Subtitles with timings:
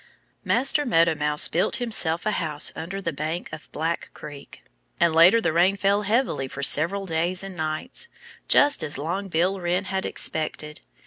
[0.43, 4.63] Master Meadow Mouse built himself a house under the bank of Black Creek.
[4.99, 8.07] And later the rain fell heavily for several days and nights,
[8.47, 10.81] just as Long Bill Wren had expected.